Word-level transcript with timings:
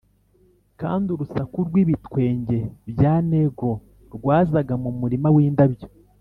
kandi 0.81 1.07
urusaku 1.15 1.57
rw’ibitwenge 1.67 2.57
bya 2.89 3.13
negro 3.29 3.71
rwazaga 4.15 4.73
mu 4.83 4.91
murima 4.99 5.29
w’indabyo. 5.35 5.87